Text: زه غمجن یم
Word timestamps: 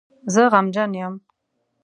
زه 0.33 0.41
غمجن 0.53 0.91
یم 0.99 1.13